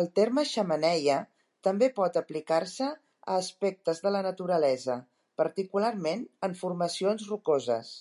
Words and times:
El 0.00 0.04
terme 0.18 0.44
xemeneia 0.50 1.16
també 1.68 1.88
pot 1.96 2.18
aplicar-se 2.22 2.90
a 2.92 3.40
aspectes 3.46 4.04
de 4.06 4.14
la 4.18 4.22
naturalesa, 4.30 5.00
particularment 5.44 6.26
en 6.50 6.58
formacions 6.66 7.28
rocoses. 7.34 7.94